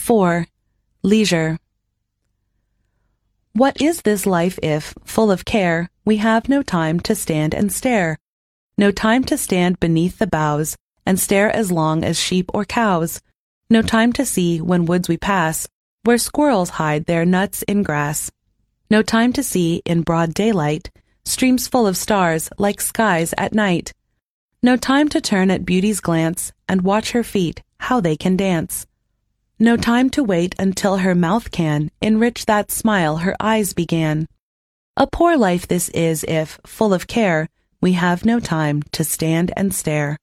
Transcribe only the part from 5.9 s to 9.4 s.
we have no time to stand and stare? No time to